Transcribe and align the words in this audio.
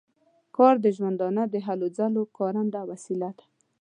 کار 0.57 0.75
د 0.81 0.87
ژوندانه 0.97 1.43
د 1.49 1.55
هلو 1.65 1.87
ځلو 1.97 2.23
کارنده 2.37 2.81
وسیله 2.91 3.29
ده. 3.37 3.45